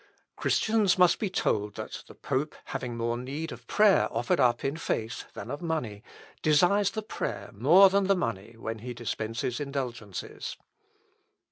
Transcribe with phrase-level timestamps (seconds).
[0.35, 4.75] "Christians must be told that the pope having more need of prayer offered up in
[4.75, 6.01] faith than of money,
[6.41, 10.57] desires the prayer more than the money when he dispenses indulgences.